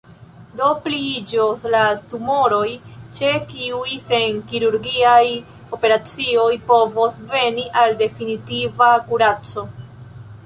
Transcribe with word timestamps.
Do 0.59 0.67
pliiĝos 0.83 1.65
la 1.73 1.81
tumoroj, 2.13 2.69
ĉe 3.19 3.33
kiuj 3.51 3.91
sen 4.07 4.39
kirurgia 4.53 5.11
operacio 5.77 6.45
povos 6.71 7.19
veni 7.35 7.67
al 7.83 7.95
definitiva 8.01 8.89
kuraco. 9.11 9.67